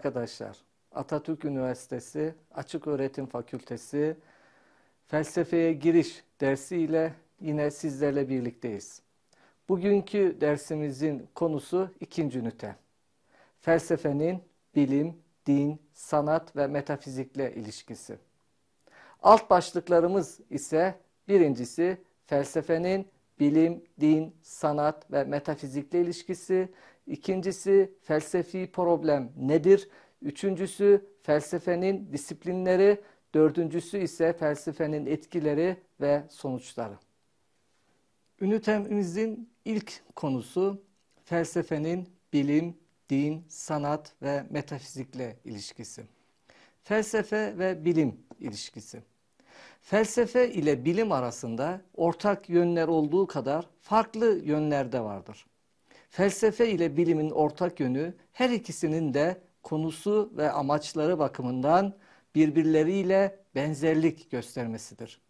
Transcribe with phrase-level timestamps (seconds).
[0.00, 0.56] Arkadaşlar.
[0.92, 4.16] Atatürk Üniversitesi Açık Öğretim Fakültesi
[5.06, 9.02] Felsefeye Giriş dersi ile yine sizlerle birlikteyiz.
[9.68, 12.76] Bugünkü dersimizin konusu ikinci ünite.
[13.60, 14.42] Felsefenin
[14.74, 18.18] bilim, din, sanat ve metafizikle ilişkisi.
[19.22, 20.94] Alt başlıklarımız ise
[21.28, 23.08] birincisi felsefenin
[23.40, 26.68] bilim, din, sanat ve metafizikle ilişkisi.
[27.06, 29.88] İkincisi felsefi problem nedir?
[30.22, 33.00] Üçüncüsü felsefenin disiplinleri.
[33.34, 36.98] Dördüncüsü ise felsefenin etkileri ve sonuçları.
[38.40, 40.82] Ünitemizin ilk konusu
[41.24, 42.76] felsefenin bilim,
[43.10, 46.04] din, sanat ve metafizikle ilişkisi.
[46.82, 49.02] Felsefe ve bilim ilişkisi.
[49.90, 55.46] Felsefe ile bilim arasında ortak yönler olduğu kadar farklı yönler de vardır.
[56.10, 61.94] Felsefe ile bilimin ortak yönü her ikisinin de konusu ve amaçları bakımından
[62.34, 65.20] birbirleriyle benzerlik göstermesidir.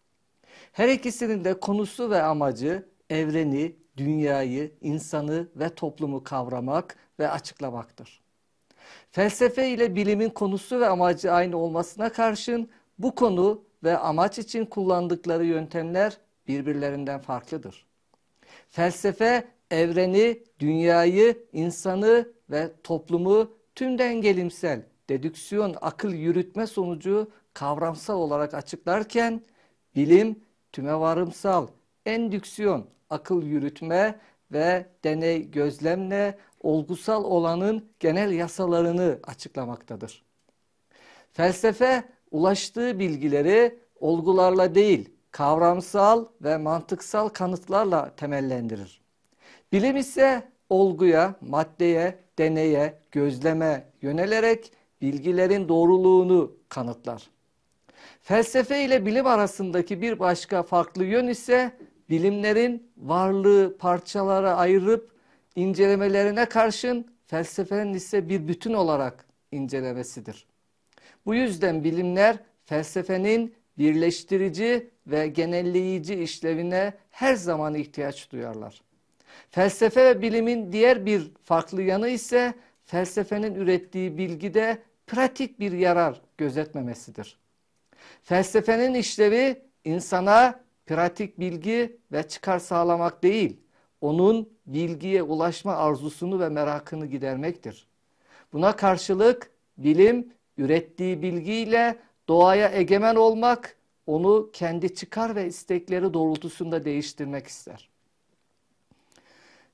[0.71, 8.21] Her ikisinin de konusu ve amacı evreni, dünyayı, insanı ve toplumu kavramak ve açıklamaktır.
[9.11, 15.45] Felsefe ile bilimin konusu ve amacı aynı olmasına karşın bu konu ve amaç için kullandıkları
[15.45, 17.85] yöntemler birbirlerinden farklıdır.
[18.69, 29.41] Felsefe evreni, dünyayı, insanı ve toplumu tümden gelimsel, dedüksiyon, akıl yürütme sonucu kavramsal olarak açıklarken
[29.95, 30.39] bilim
[30.71, 31.67] tümevarımsal,
[32.05, 34.19] endüksiyon, akıl yürütme
[34.51, 40.23] ve deney gözlemle olgusal olanın genel yasalarını açıklamaktadır.
[41.33, 49.01] Felsefe ulaştığı bilgileri olgularla değil, kavramsal ve mantıksal kanıtlarla temellendirir.
[49.71, 57.29] Bilim ise olguya, maddeye, deneye, gözleme yönelerek bilgilerin doğruluğunu kanıtlar.
[58.21, 61.71] Felsefe ile bilim arasındaki bir başka farklı yön ise
[62.09, 65.11] bilimlerin varlığı parçalara ayırıp
[65.55, 70.50] incelemelerine karşın felsefenin ise bir bütün olarak incelemesidir.
[71.25, 78.81] Bu yüzden bilimler felsefenin birleştirici ve genelleyici işlevine her zaman ihtiyaç duyarlar.
[79.49, 82.53] Felsefe ve bilimin diğer bir farklı yanı ise
[82.85, 87.37] felsefenin ürettiği bilgide pratik bir yarar gözetmemesidir.
[88.23, 93.59] Felsefenin işlevi insana pratik bilgi ve çıkar sağlamak değil,
[94.01, 97.87] onun bilgiye ulaşma arzusunu ve merakını gidermektir.
[98.53, 107.47] Buna karşılık bilim ürettiği bilgiyle doğaya egemen olmak, onu kendi çıkar ve istekleri doğrultusunda değiştirmek
[107.47, 107.89] ister.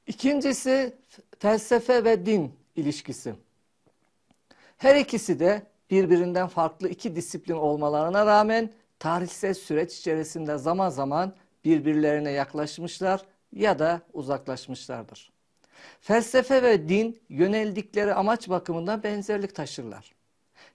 [0.08, 0.94] İkincisi
[1.40, 3.36] felsefe ve din ilişkisi.
[4.78, 5.62] Her ikisi de
[5.92, 11.34] birbirinden farklı iki disiplin olmalarına rağmen tarihsel süreç içerisinde zaman zaman
[11.66, 15.32] birbirlerine yaklaşmışlar ya da uzaklaşmışlardır.
[16.02, 20.17] Felsefe ve din yöneldikleri amaç bakımından benzerlik taşırlar.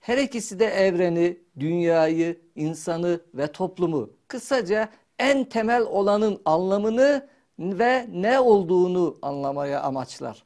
[0.03, 8.41] Her ikisi de evreni, dünyayı, insanı ve toplumu kısaca en temel olanın anlamını ve ne
[8.41, 10.45] olduğunu anlamaya amaçlar.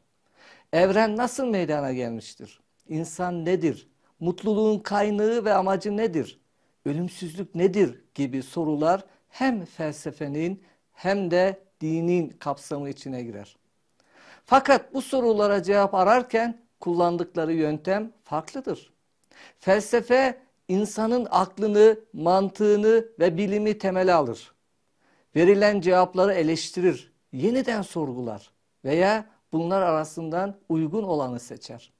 [0.73, 2.61] Evren nasıl meydana gelmiştir?
[2.89, 3.89] İnsan nedir?
[4.21, 6.41] Mutluluğun kaynağı ve amacı nedir?
[6.87, 8.05] Ölümsüzlük nedir?
[8.15, 10.63] gibi sorular hem felsefenin
[10.93, 13.57] hem de dinin kapsamı içine girer.
[14.45, 18.96] Fakat bu sorulara cevap ararken kullandıkları yöntem farklıdır.
[19.61, 20.39] Felsefe
[20.69, 24.55] insanın aklını, mantığını ve bilimi temele alır.
[25.37, 28.51] Verilen cevapları eleştirir, yeniden sorgular
[28.85, 31.93] veya bunlar arasından uygun olanı seçer.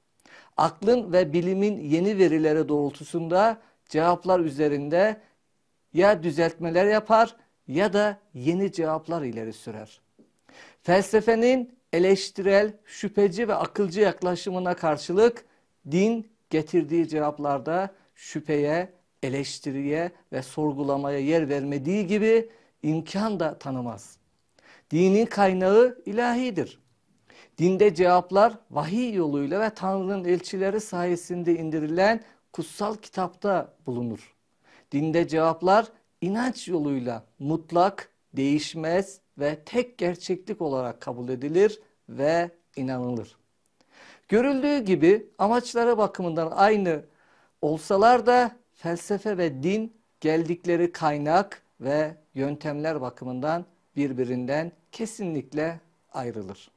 [0.57, 5.21] Aklın ve bilimin yeni verileri doğrultusunda cevaplar üzerinde
[5.93, 7.35] ya düzeltmeler yapar
[7.67, 10.01] ya da yeni cevaplar ileri sürer.
[10.81, 15.45] Felsefenin eleştirel, şüpheci ve akılcı yaklaşımına karşılık
[15.91, 22.49] din getirdiği cevaplarda şüpheye, eleştiriye ve sorgulamaya yer vermediği gibi
[22.83, 24.17] imkan da tanımaz.
[24.91, 26.79] Dinin kaynağı ilahidir.
[27.57, 32.21] Dinde cevaplar vahiy yoluyla ve Tanrı'nın elçileri sayesinde indirilen
[32.53, 34.35] kutsal kitapta bulunur.
[34.91, 35.87] Dinde cevaplar
[36.21, 43.37] inanç yoluyla mutlak, değişmez ve tek gerçeklik olarak kabul edilir ve inanılır.
[44.27, 47.03] Görüldüğü gibi amaçları bakımından aynı
[47.61, 53.65] olsalar da felsefe ve din geldikleri kaynak ve yöntemler bakımından
[53.95, 55.79] birbirinden kesinlikle
[56.13, 56.71] ayrılır.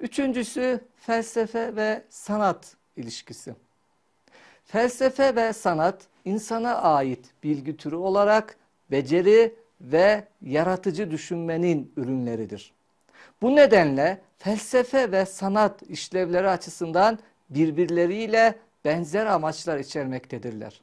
[0.00, 3.54] Üçüncüsü felsefe ve sanat ilişkisi.
[4.64, 8.56] Felsefe ve sanat insana ait bilgi türü olarak
[8.90, 12.72] beceri ve yaratıcı düşünmenin ürünleridir.
[13.42, 17.18] Bu nedenle felsefe ve sanat işlevleri açısından
[17.50, 20.80] birbirleriyle benzer amaçlar içermektedirler.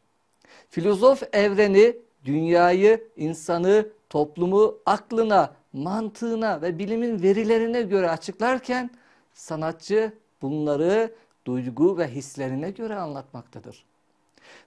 [0.69, 8.89] Filozof evreni, dünyayı, insanı, toplumu aklına, mantığına ve bilimin verilerine göre açıklarken
[9.33, 11.15] sanatçı bunları
[11.47, 13.85] duygu ve hislerine göre anlatmaktadır.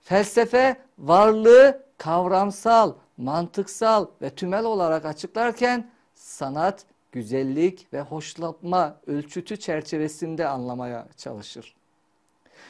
[0.03, 11.09] Felsefe varlığı kavramsal, mantıksal ve tümel olarak açıklarken sanat güzellik ve hoşlatma ölçütü çerçevesinde anlamaya
[11.17, 11.75] çalışır.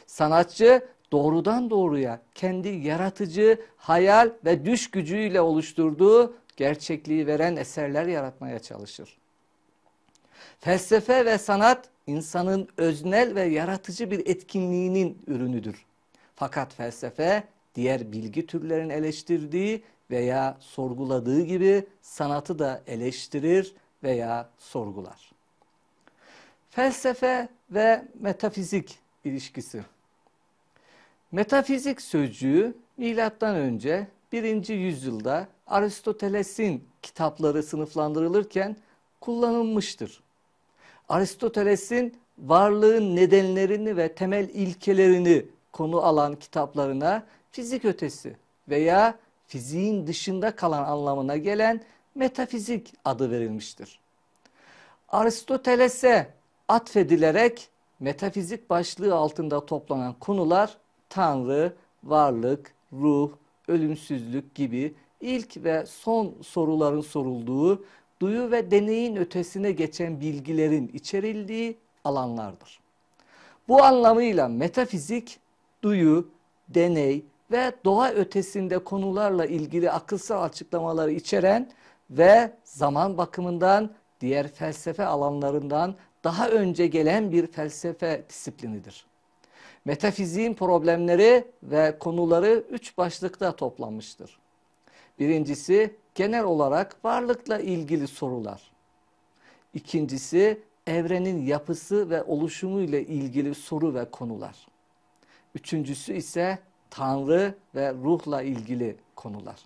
[0.07, 9.19] Sanatçı doğrudan doğruya kendi yaratıcı, hayal ve düş gücüyle oluşturduğu gerçekliği veren eserler yaratmaya çalışır.
[10.61, 15.85] Felsefe ve sanat insanın öznel ve yaratıcı bir etkinliğinin ürünüdür.
[16.35, 17.45] Fakat felsefe
[17.75, 25.33] diğer bilgi türlerini eleştirdiği veya sorguladığı gibi sanatı da eleştirir veya sorgular.
[26.71, 29.85] Felsefe ve metafizik ilişkisi.
[31.33, 34.69] Metafizik sözcüğü milattan önce 1.
[34.69, 38.77] yüzyılda Aristoteles'in kitapları sınıflandırılırken
[39.21, 40.21] kullanılmıştır.
[41.09, 48.37] Aristoteles'in varlığın nedenlerini ve temel ilkelerini konu alan kitaplarına fizik ötesi
[48.69, 51.81] veya fiziğin dışında kalan anlamına gelen
[52.19, 54.01] metafizik adı verilmiştir.
[55.09, 56.35] Aristoteles'e
[56.69, 57.69] atfedilerek
[58.01, 60.77] metafizik başlığı altında toplanan konular
[61.09, 61.73] Tanrı,
[62.05, 63.33] varlık, ruh,
[63.69, 67.85] ölümsüzlük gibi ilk ve son soruların sorulduğu,
[68.21, 72.81] duyu ve deneyin ötesine geçen bilgilerin içerildiği alanlardır.
[73.69, 75.39] Bu anlamıyla metafizik,
[75.83, 76.29] duyu,
[76.69, 81.69] deney ve doğa ötesinde konularla ilgili akılsal açıklamaları içeren
[82.11, 83.91] ve zaman bakımından
[84.21, 85.95] diğer felsefe alanlarından
[86.25, 89.07] daha önce gelen bir felsefe disiplinidir.
[89.85, 94.39] Metafiziğin problemleri ve konuları üç başlıkta toplanmıştır.
[95.19, 98.71] Birincisi genel olarak varlıkla ilgili sorular.
[99.75, 104.67] İkincisi evrenin yapısı ve oluşumu ile ilgili soru ve konular.
[105.55, 106.59] Üçüncüsü ise
[106.91, 109.61] Tanrı ve ruhla ilgili konular.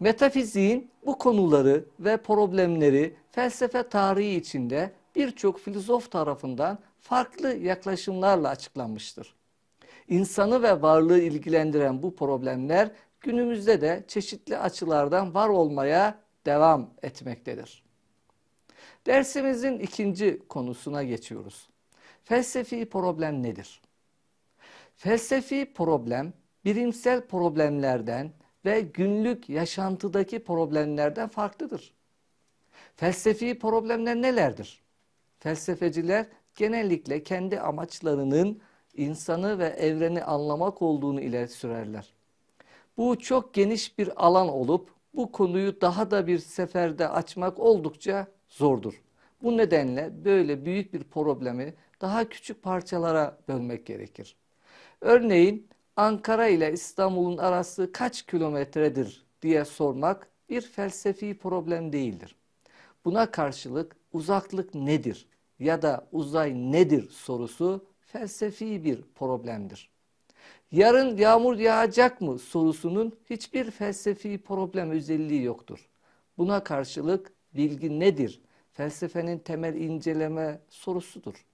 [0.00, 9.34] Metafiziğin bu konuları ve problemleri felsefe tarihi içinde birçok filozof tarafından farklı yaklaşımlarla açıklanmıştır.
[10.08, 12.90] İnsanı ve varlığı ilgilendiren bu problemler
[13.20, 17.82] günümüzde de çeşitli açılardan var olmaya devam etmektedir.
[19.06, 21.68] Dersimizin ikinci konusuna geçiyoruz.
[22.24, 23.82] Felsefi problem nedir?
[24.96, 26.32] Felsefi problem
[26.64, 28.32] bilimsel problemlerden
[28.64, 31.94] ve günlük yaşantıdaki problemlerden farklıdır.
[32.96, 34.82] Felsefi problemler nelerdir?
[35.38, 36.26] Felsefeciler
[36.56, 38.60] genellikle kendi amaçlarının
[38.94, 42.12] insanı ve evreni anlamak olduğunu ileri sürerler.
[42.96, 49.02] Bu çok geniş bir alan olup bu konuyu daha da bir seferde açmak oldukça zordur.
[49.42, 54.36] Bu nedenle böyle büyük bir problemi daha küçük parçalara bölmek gerekir.
[55.00, 55.67] Örneğin
[55.98, 62.36] Ankara ile İstanbul'un arası kaç kilometredir diye sormak bir felsefi problem değildir.
[63.04, 65.26] Buna karşılık uzaklık nedir
[65.58, 69.90] ya da uzay nedir sorusu felsefi bir problemdir.
[70.72, 75.88] Yarın yağmur yağacak mı sorusunun hiçbir felsefi problem özelliği yoktur.
[76.38, 78.40] Buna karşılık bilgi nedir?
[78.72, 81.46] Felsefenin temel inceleme sorusudur.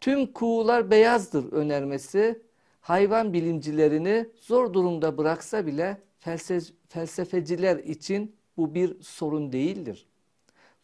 [0.00, 2.45] Tüm kuğular beyazdır önermesi
[2.86, 6.02] hayvan bilimcilerini zor durumda bıraksa bile
[6.88, 10.06] felsefeciler için bu bir sorun değildir.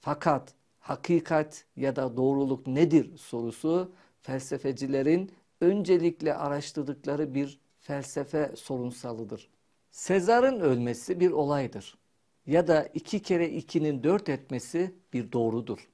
[0.00, 3.92] Fakat hakikat ya da doğruluk nedir sorusu
[4.23, 9.49] felsefecilerin öncelikle araştırdıkları bir felsefe sorunsalıdır.
[9.90, 11.99] Sezar'ın ölmesi bir olaydır.
[12.47, 15.88] Ya da iki kere ikinin dört etmesi bir doğrudur.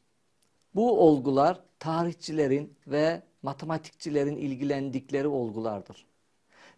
[0.75, 6.07] Bu olgular tarihçilerin ve matematikçilerin ilgilendikleri olgulardır.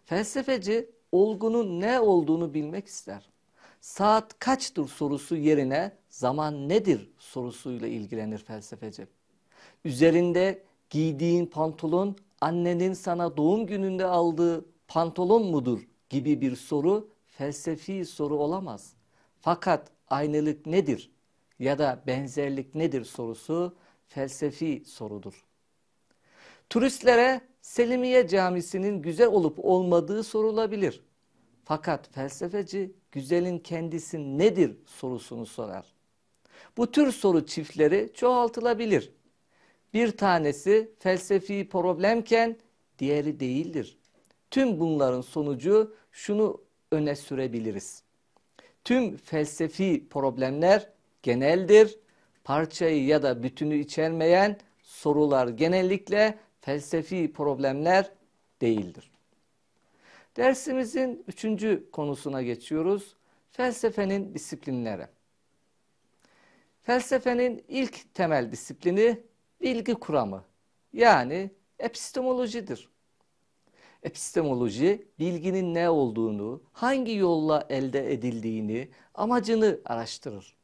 [0.04, 3.30] Felsefeci olgunun ne olduğunu bilmek ister.
[3.80, 9.06] Saat kaçtır sorusu yerine zaman nedir sorusuyla ilgilenir felsefeci.
[9.84, 18.36] Üzerinde giydiğin pantolon annenin sana doğum gününde aldığı pantolon mudur gibi bir soru felsefi soru
[18.36, 18.92] olamaz.
[19.40, 21.10] Fakat aynılık nedir
[21.58, 23.76] ya da benzerlik nedir sorusu
[24.08, 25.49] felsefi sorudur.
[26.70, 31.02] Turistlere Selimiye Camisi'nin güzel olup olmadığı sorulabilir.
[31.64, 35.86] Fakat felsefeci güzelin kendisi nedir sorusunu sorar.
[36.76, 39.12] Bu tür soru çiftleri çoğaltılabilir.
[39.94, 42.56] Bir tanesi felsefi problemken
[42.98, 43.98] diğeri değildir.
[44.50, 46.60] Tüm bunların sonucu şunu
[46.92, 48.02] öne sürebiliriz.
[48.84, 51.98] Tüm felsefi problemler geneldir.
[52.44, 58.12] Parçayı ya da bütünü içermeyen sorular genellikle felsefi problemler
[58.60, 59.10] değildir.
[60.36, 63.16] Dersimizin üçüncü konusuna geçiyoruz.
[63.50, 65.06] Felsefenin disiplinleri.
[66.82, 69.20] Felsefenin ilk temel disiplini
[69.60, 70.44] bilgi kuramı
[70.92, 72.88] yani epistemolojidir.
[74.02, 80.56] Epistemoloji bilginin ne olduğunu, hangi yolla elde edildiğini, amacını araştırır.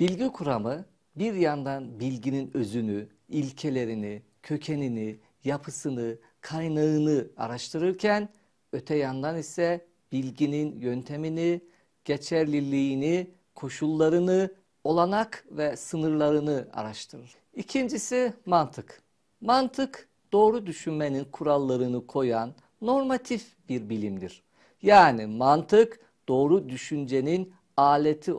[0.00, 0.84] Bilgi kuramı
[1.16, 8.28] bir yandan bilginin özünü, ilkelerini, kökenini, yapısını, kaynağını araştırırken
[8.72, 11.60] öte yandan ise bilginin yöntemini,
[12.04, 14.50] geçerliliğini, koşullarını,
[14.84, 17.34] olanak ve sınırlarını araştırır.
[17.54, 19.02] İkincisi mantık.
[19.40, 24.42] Mantık doğru düşünmenin kurallarını koyan normatif bir bilimdir.
[24.82, 28.34] Yani mantık doğru düşüncenin aleti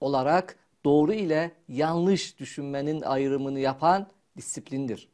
[0.00, 4.06] olarak doğru ile yanlış düşünmenin ayrımını yapan
[4.36, 5.08] disiplindir.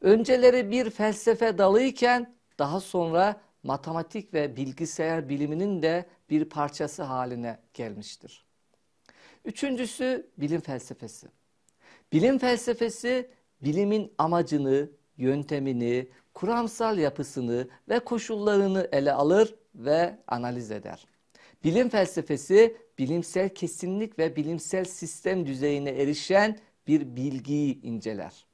[0.00, 8.44] Önceleri bir felsefe dalıyken daha sonra matematik ve bilgisayar biliminin de bir parçası haline gelmiştir.
[9.44, 11.26] Üçüncüsü bilim felsefesi.
[12.12, 13.30] Bilim felsefesi
[13.62, 21.06] bilimin amacını, yöntemini, kuramsal yapısını ve koşullarını ele alır ve analiz eder.
[21.64, 28.46] Bilim felsefesi bilimsel kesinlik ve bilimsel sistem düzeyine erişen bir bilgiyi inceler.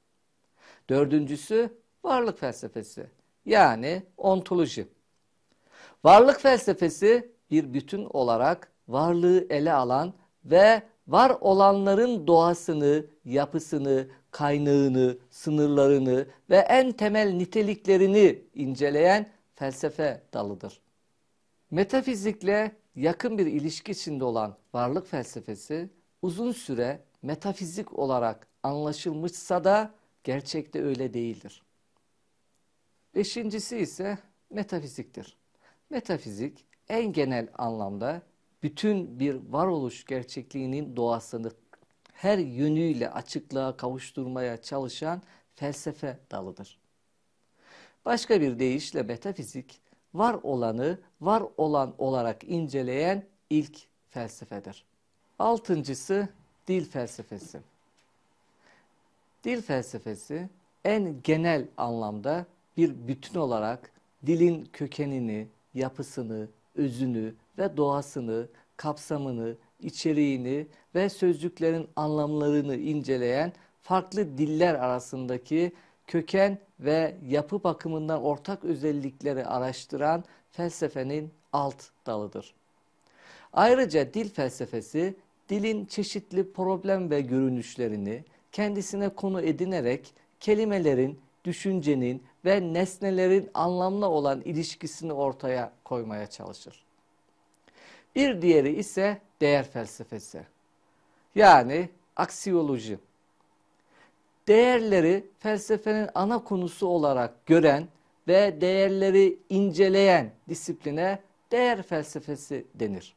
[0.89, 3.07] Dördüncüsü varlık felsefesi
[3.45, 4.87] yani ontoloji.
[6.03, 10.13] Varlık felsefesi bir bütün olarak varlığı ele alan
[10.45, 20.81] ve var olanların doğasını, yapısını, kaynağını, sınırlarını ve en temel niteliklerini inceleyen felsefe dalıdır.
[21.71, 25.89] Metafizikle yakın bir ilişki içinde olan varlık felsefesi
[26.21, 29.91] uzun süre metafizik olarak anlaşılmışsa da
[30.23, 31.63] gerçekte öyle değildir.
[33.15, 34.17] Beşincisi ise
[34.49, 35.37] metafiziktir.
[35.89, 38.21] Metafizik en genel anlamda
[38.63, 41.51] bütün bir varoluş gerçekliğinin doğasını
[42.13, 45.21] her yönüyle açıklığa kavuşturmaya çalışan
[45.55, 46.79] felsefe dalıdır.
[48.05, 49.81] Başka bir deyişle metafizik
[50.13, 53.77] var olanı var olan olarak inceleyen ilk
[54.09, 54.85] felsefedir.
[55.39, 56.29] Altıncısı
[56.67, 57.61] dil felsefesi.
[59.43, 60.49] Dil felsefesi
[60.85, 62.45] en genel anlamda
[62.77, 63.91] bir bütün olarak
[64.25, 68.47] dilin kökenini, yapısını, özünü ve doğasını,
[68.77, 75.71] kapsamını, içeriğini ve sözcüklerin anlamlarını inceleyen farklı diller arasındaki
[76.07, 82.53] köken ve yapı bakımından ortak özellikleri araştıran felsefenin alt dalıdır.
[83.53, 85.15] Ayrıca dil felsefesi
[85.49, 88.23] dilin çeşitli problem ve görünüşlerini
[88.53, 96.83] kendisine konu edinerek kelimelerin, düşüncenin ve nesnelerin anlamlı olan ilişkisini ortaya koymaya çalışır.
[98.15, 100.45] Bir diğeri ise değer felsefesi.
[101.35, 102.99] Yani aksiyoloji.
[104.47, 107.87] Değerleri felsefenin ana konusu olarak gören
[108.27, 111.19] ve değerleri inceleyen disipline
[111.51, 113.15] değer felsefesi denir.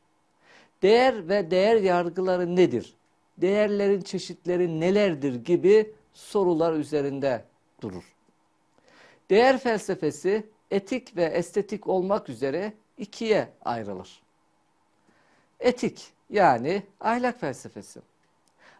[0.82, 2.95] Değer ve değer yargıları nedir?
[3.38, 7.44] Değerlerin çeşitleri nelerdir gibi sorular üzerinde
[7.80, 8.04] durur.
[9.30, 14.22] Değer felsefesi etik ve estetik olmak üzere ikiye ayrılır.
[15.60, 18.00] Etik yani ahlak felsefesi.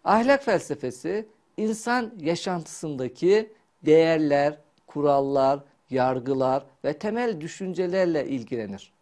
[0.05, 5.61] Ahlak felsefesi insan yaşantısındaki değerler, kurallar,
[5.91, 8.93] yargılar ve temel düşüncelerle ilgilenir.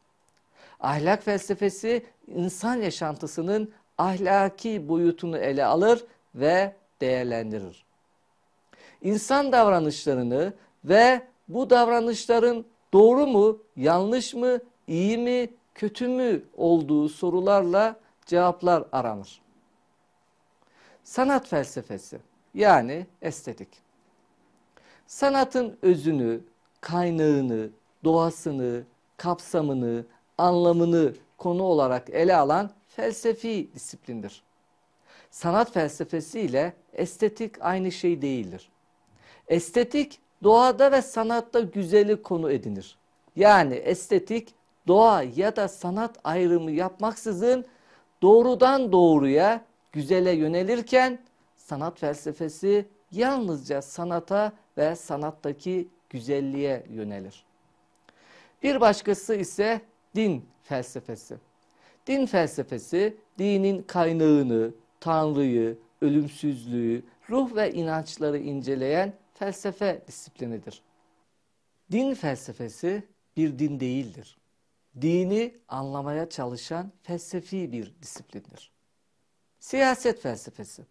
[0.81, 7.85] Ahlak felsefesi insan yaşantısının ahlaki boyutunu ele alır ve değerlendirir.
[9.03, 10.53] İnsan davranışlarını
[10.85, 17.97] ve bu davranışların doğru mu, yanlış mı, iyi mi, kötü mü olduğu sorularla
[18.27, 19.41] cevaplar aranır.
[21.05, 22.19] Sanat felsefesi
[22.55, 23.69] yani estetik.
[25.07, 26.41] Sanatın özünü,
[26.81, 27.71] kaynağını,
[28.05, 28.83] doğasını,
[29.17, 30.05] kapsamını,
[30.39, 34.43] anlamını konu olarak ele alan felsefi disiplindir.
[35.31, 38.69] Sanat felsefesi ile estetik aynı şey değildir.
[39.49, 42.99] Estetik doğada ve sanatta güzeli konu edinir.
[43.37, 44.55] Yani estetik
[44.87, 47.65] doğa ya da sanat ayrımı yapmaksızın
[48.23, 51.19] doğrudan doğruya güzele yönelirken
[51.57, 57.45] sanat felsefesi yalnızca sanata ve sanattaki güzelliğe yönelir.
[58.63, 59.81] Bir başkası ise
[60.15, 61.37] din felsefesi.
[62.07, 70.83] Din felsefesi dinin kaynağını, tanrıyı, ölümsüzlüğü, ruh ve inançları inceleyen felsefe disiplinidir.
[71.93, 73.03] Din felsefesi
[73.37, 74.39] bir din değildir.
[75.01, 78.71] Dini anlamaya çalışan felsefi bir disiplindir.
[79.59, 80.83] Siyaset felsefesi.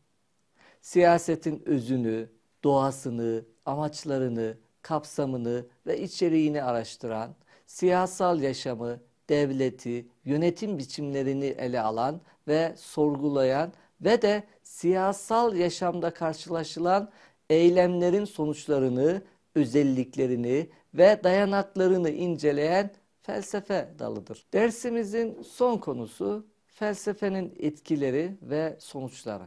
[0.81, 2.29] Siyasetin özünü,
[2.63, 13.73] doğasını, amaçlarını, kapsamını ve içeriğini araştıran, siyasal yaşamı, devleti, yönetim biçimlerini ele alan ve sorgulayan
[14.01, 17.11] ve de siyasal yaşamda karşılaşılan
[17.49, 19.21] eylemlerin sonuçlarını,
[19.55, 24.45] özelliklerini ve dayanaklarını inceleyen felsefe dalıdır.
[24.53, 29.43] Dersimizin son konusu felsefenin etkileri ve sonuçları.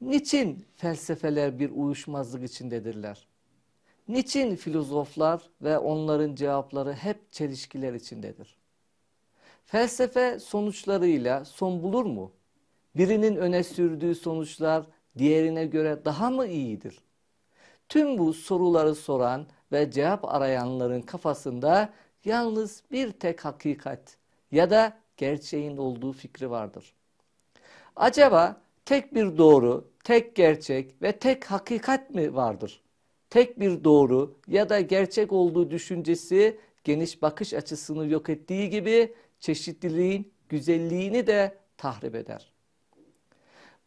[0.00, 3.28] Niçin felsefeler bir uyuşmazlık içindedirler?
[4.08, 8.56] Niçin filozoflar ve onların cevapları hep çelişkiler içindedir?
[9.66, 12.32] Felsefe sonuçlarıyla son bulur mu?
[12.96, 14.86] Birinin öne sürdüğü sonuçlar
[15.18, 16.98] diğerine göre daha mı iyidir?
[17.88, 21.92] Tüm bu soruları soran ve cevap arayanların kafasında
[22.24, 24.16] yalnız bir tek hakikat
[24.52, 26.94] ya da gerçeğin olduğu fikri vardır.
[27.96, 32.82] Acaba tek bir doğru, tek gerçek ve tek hakikat mi vardır?
[33.30, 40.32] Tek bir doğru ya da gerçek olduğu düşüncesi geniş bakış açısını yok ettiği gibi çeşitliliğin
[40.48, 42.52] güzelliğini de tahrip eder.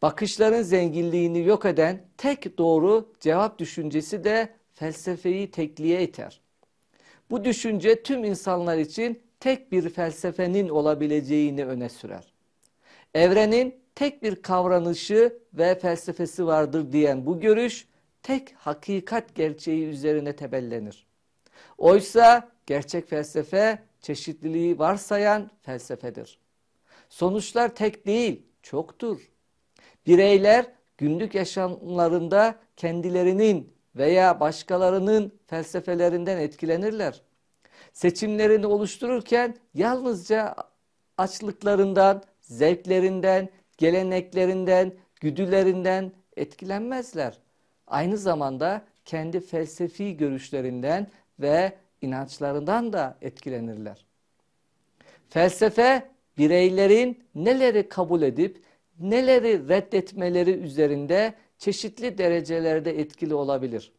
[0.02, 6.40] Bakışların zenginliğini yok eden tek doğru cevap düşüncesi de felsefeyi tekliğe iter.
[7.30, 12.32] Bu düşünce tüm insanlar için tek bir felsefenin olabileceğini öne sürer.
[13.14, 17.86] Evrenin tek bir kavranışı ve felsefesi vardır diyen bu görüş
[18.22, 21.06] tek hakikat gerçeği üzerine tebellenir.
[21.78, 26.38] Oysa gerçek felsefe çeşitliliği varsayan felsefedir.
[27.08, 29.30] Sonuçlar tek değil, çoktur.
[30.06, 30.66] Bireyler
[30.98, 37.22] günlük yaşamlarında kendilerinin veya başkalarının felsefelerinden etkilenirler.
[37.92, 40.54] Seçimlerini oluştururken yalnızca
[41.18, 47.38] açlıklarından, zevklerinden, geleneklerinden, güdülerinden etkilenmezler.
[47.86, 51.06] Aynı zamanda kendi felsefi görüşlerinden
[51.38, 54.06] ve inançlarından da etkilenirler.
[55.28, 58.62] Felsefe bireylerin neleri kabul edip
[59.00, 63.92] neleri reddetmeleri üzerinde çeşitli derecelerde etkili olabilir.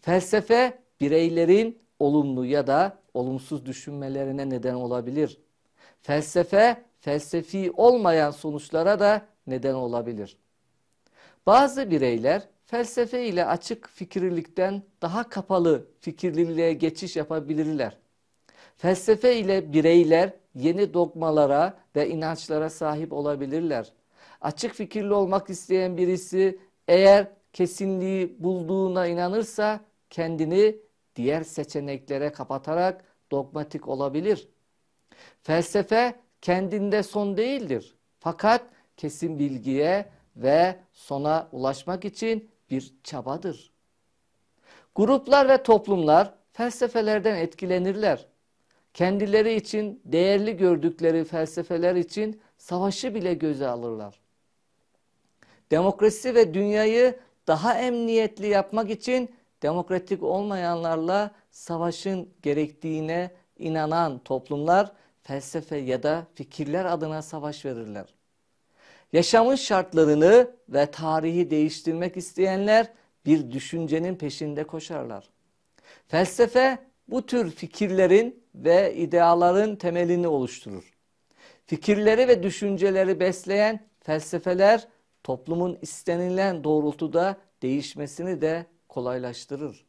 [0.00, 5.38] Felsefe bireylerin olumlu ya da olumsuz düşünmelerine neden olabilir.
[6.02, 10.36] Felsefe felsefi olmayan sonuçlara da neden olabilir.
[11.46, 17.98] Bazı bireyler felsefe ile açık fikirlilikten daha kapalı fikirliliğe geçiş yapabilirler.
[18.76, 23.92] Felsefe ile bireyler yeni dogmalara ve inançlara sahip olabilirler.
[24.40, 30.76] Açık fikirli olmak isteyen birisi eğer kesinliği bulduğuna inanırsa kendini
[31.16, 34.48] diğer seçeneklere kapatarak dogmatik olabilir.
[35.42, 37.96] Felsefe kendinde son değildir.
[38.18, 38.62] Fakat
[38.96, 43.70] kesin bilgiye ve sona ulaşmak için bir çabadır.
[44.94, 48.26] Gruplar ve toplumlar felsefelerden etkilenirler.
[48.94, 54.20] Kendileri için değerli gördükleri felsefeler için savaşı bile göze alırlar.
[55.70, 66.02] Demokrasi ve dünyayı daha emniyetli yapmak için demokratik olmayanlarla savaşın gerektiğine inanan toplumlar felsefe ya
[66.02, 68.17] da fikirler adına savaş verirler.
[69.12, 72.92] Yaşamın şartlarını ve tarihi değiştirmek isteyenler
[73.26, 75.30] bir düşüncenin peşinde koşarlar.
[76.06, 80.92] Felsefe bu tür fikirlerin ve ideaların temelini oluşturur.
[81.66, 84.88] Fikirleri ve düşünceleri besleyen felsefeler
[85.24, 89.86] toplumun istenilen doğrultuda değişmesini de kolaylaştırır.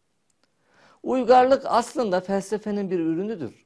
[1.03, 3.65] Uygarlık aslında felsefenin bir ürünüdür.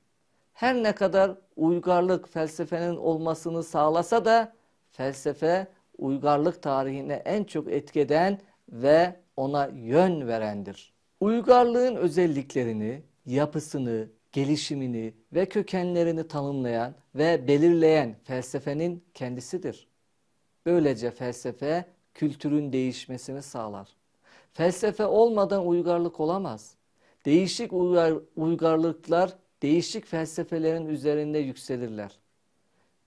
[0.54, 4.54] Her ne kadar uygarlık felsefenin olmasını sağlasa da
[4.94, 10.94] felsefe uygarlık tarihine en çok etkeden ve ona yön verendir.
[11.20, 19.88] Uygarlığın özelliklerini, yapısını, gelişimini ve kökenlerini tanımlayan ve belirleyen felsefenin kendisidir.
[20.66, 23.90] Böylece felsefe kültürün değişmesini sağlar.
[24.54, 26.76] Felsefe olmadan uygarlık olamaz.
[27.26, 32.20] Değişik uygar, uygarlıklar değişik felsefelerin üzerinde yükselirler.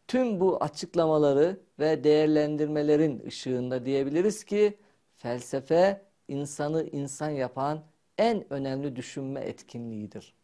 [0.09, 4.79] Tüm bu açıklamaları ve değerlendirmelerin ışığında diyebiliriz ki
[5.17, 7.85] felsefe insanı insan yapan
[8.19, 10.35] en önemli düşünme etkinliğidir.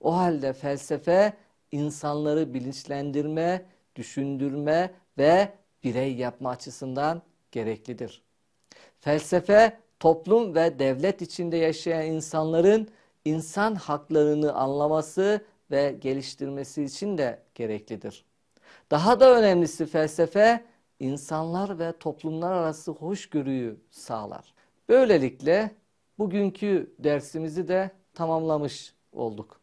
[0.00, 1.36] O halde felsefe
[1.72, 3.66] insanları bilinçlendirme,
[3.96, 5.52] düşündürme ve
[5.84, 8.22] birey yapma açısından gereklidir.
[9.00, 12.88] Felsefe toplum ve devlet içinde yaşayan insanların
[13.24, 18.25] insan haklarını anlaması ve geliştirmesi için de gereklidir.
[18.90, 20.64] Daha da önemlisi felsefe
[21.00, 24.54] insanlar ve toplumlar arası hoşgörüyü sağlar.
[24.88, 25.70] Böylelikle
[26.18, 29.60] bugünkü dersimizi de tamamlamış olduk.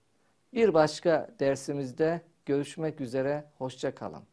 [0.53, 4.32] Bir başka dersimizde görüşmek üzere, hoşça kalın.